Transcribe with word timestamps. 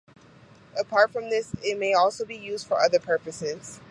Apart 0.75 1.11
from 1.13 1.29
this, 1.29 1.53
it 1.61 1.77
may 1.77 1.93
also 1.93 2.25
be 2.25 2.35
used 2.35 2.65
for 2.65 2.79
other 2.81 2.97
purposes. 2.97 3.79